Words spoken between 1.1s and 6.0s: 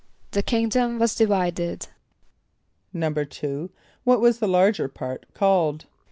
divided.= =2.= What was the larger part called?